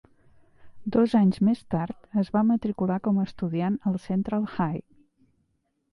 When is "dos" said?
0.95-1.13